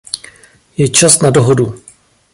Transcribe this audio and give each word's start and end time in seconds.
Je 0.77 0.87
čas 1.01 1.19
na 1.25 1.29
dohodu. 1.39 1.73